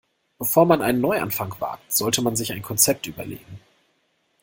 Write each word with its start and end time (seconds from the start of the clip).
Bevor 0.39 0.65
man 0.65 0.81
einen 0.81 0.99
Neuanfang 0.99 1.53
wagt, 1.59 1.93
sollte 1.93 2.23
man 2.23 2.35
sich 2.35 2.51
ein 2.51 2.63
Konzept 2.63 3.05
überlegen. 3.05 3.59